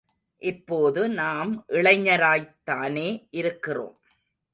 இப்போது 0.41 1.09
நாம் 1.09 1.65
இளைஞராய்த் 1.67 2.55
தானே 2.63 3.27
இருக்கிறோம். 3.31 3.99